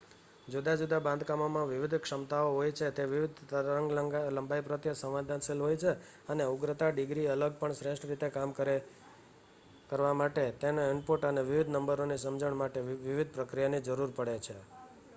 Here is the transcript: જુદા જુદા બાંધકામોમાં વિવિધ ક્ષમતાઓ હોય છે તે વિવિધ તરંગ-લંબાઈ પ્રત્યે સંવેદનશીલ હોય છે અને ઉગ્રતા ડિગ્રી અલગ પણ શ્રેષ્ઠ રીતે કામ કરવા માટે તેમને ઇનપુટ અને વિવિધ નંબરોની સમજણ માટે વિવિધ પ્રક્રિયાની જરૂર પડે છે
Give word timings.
જુદા 0.47 0.73
જુદા 0.75 0.99
બાંધકામોમાં 0.99 1.67
વિવિધ 1.71 1.97
ક્ષમતાઓ 1.97 2.47
હોય 2.53 2.71
છે 2.71 2.87
તે 2.91 3.03
વિવિધ 3.05 3.41
તરંગ-લંબાઈ 3.51 4.63
પ્રત્યે 4.63 4.95
સંવેદનશીલ 4.95 5.61
હોય 5.61 5.77
છે 5.77 5.91
અને 6.29 6.43
ઉગ્રતા 6.45 6.89
ડિગ્રી 6.91 7.27
અલગ 7.27 7.53
પણ 7.59 7.73
શ્રેષ્ઠ 7.73 8.07
રીતે 8.07 8.27
કામ 8.31 8.49
કરવા 9.89 10.13
માટે 10.15 10.47
તેમને 10.59 10.83
ઇનપુટ 10.89 11.23
અને 11.23 11.41
વિવિધ 11.43 11.71
નંબરોની 11.71 12.19
સમજણ 12.19 12.55
માટે 12.55 12.79
વિવિધ 13.05 13.31
પ્રક્રિયાની 13.31 13.85
જરૂર 13.85 14.11
પડે 14.13 14.37
છે 14.41 14.55